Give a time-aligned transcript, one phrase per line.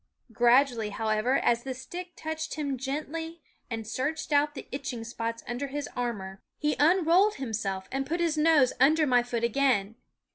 [0.31, 5.67] Gradually, however, as the stick touched him gently and searched out the itching spots under
[5.67, 9.93] his armor, he unrolled himself and put his nose under my foot again.